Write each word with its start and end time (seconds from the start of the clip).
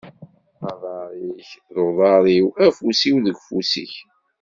Aḍar-ik 0.69 1.47
d 1.73 1.75
uḍar-iw 1.85 2.47
afus-iw 2.65 3.17
deg 3.25 3.35
ufus-ik. 3.39 3.93